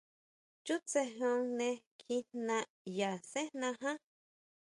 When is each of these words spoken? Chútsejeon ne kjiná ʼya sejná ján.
Chútsejeon 0.65 1.41
ne 1.57 1.69
kjiná 1.99 2.57
ʼya 2.93 3.11
sejná 3.31 3.67
ján. 3.81 3.97